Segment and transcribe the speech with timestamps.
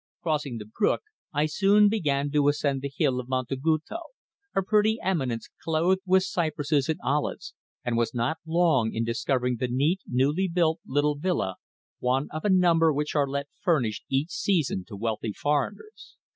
[0.23, 1.01] Crossing the brook
[1.31, 3.99] I soon began to ascend the hill of Montaguto
[4.55, 7.53] a pretty eminence clothed with cypresses and olives
[7.85, 11.57] and was not long in discovering the neat, newly built little villa,
[11.99, 16.17] one of a number which are let furnished each season to wealthy foreigners.